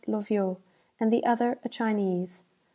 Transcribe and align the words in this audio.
Loviot, 0.07 0.57
and 0.99 1.13
the 1.13 1.23
other 1.27 1.59
a 1.63 1.69
Chinese. 1.69 2.43